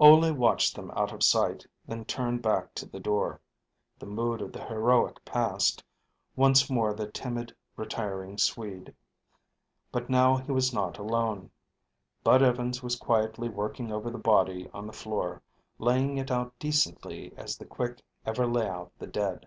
Ole 0.00 0.32
watched 0.32 0.74
them 0.74 0.90
out 0.96 1.12
of 1.12 1.22
sight, 1.22 1.64
then 1.86 2.04
turned 2.04 2.42
back 2.42 2.74
to 2.74 2.84
the 2.84 2.98
door; 2.98 3.40
the 4.00 4.06
mood 4.06 4.42
of 4.42 4.50
the 4.50 4.64
heroic 4.66 5.24
passed, 5.24 5.84
once 6.34 6.68
more 6.68 6.92
the 6.92 7.06
timid, 7.06 7.54
retiring 7.76 8.38
Swede. 8.38 8.92
But 9.92 10.10
now 10.10 10.36
he 10.36 10.50
was 10.50 10.72
not 10.72 10.98
alone. 10.98 11.52
Bud 12.24 12.42
Evans 12.42 12.82
was 12.82 12.96
quietly 12.96 13.48
working 13.48 13.92
over 13.92 14.10
the 14.10 14.18
body 14.18 14.68
on 14.74 14.88
the 14.88 14.92
floor, 14.92 15.42
laying 15.78 16.18
it 16.18 16.28
out 16.32 16.58
decently 16.58 17.32
as 17.36 17.56
the 17.56 17.64
quick 17.64 18.02
ever 18.26 18.48
lay 18.48 18.66
out 18.68 18.90
the 18.98 19.06
dead. 19.06 19.46